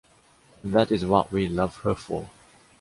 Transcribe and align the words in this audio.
And 0.63 0.73
that 0.73 0.91
is 0.91 1.05
what 1.05 1.31
we 1.31 1.47
love 1.47 1.75
her 1.83 1.93
for! 1.93 2.31